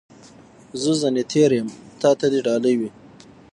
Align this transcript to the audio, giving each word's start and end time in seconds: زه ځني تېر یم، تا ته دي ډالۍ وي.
زه 0.81 0.91
ځني 1.01 1.23
تېر 1.31 1.49
یم، 1.57 1.67
تا 2.01 2.09
ته 2.19 2.25
دي 2.31 2.39
ډالۍ 2.45 2.73
وي. 2.79 2.89